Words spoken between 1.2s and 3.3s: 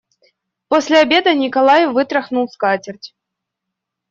Николай вытряхнул скатерть.